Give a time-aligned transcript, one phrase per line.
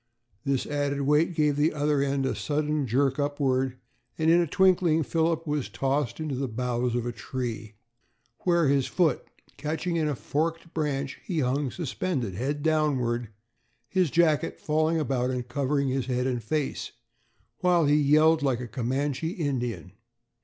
[0.43, 3.77] This added weight gave the other end a sudden jerk upward,
[4.17, 7.75] and in a twinkling Philip was tossed into the boughs of the tree,
[8.39, 9.23] where, his foot
[9.57, 13.29] catching in a forked branch, he hung suspended, head downward,
[13.89, 16.93] his jacket falling about and covering his head and face,
[17.59, 19.91] while he yelled like a Comanche Indian.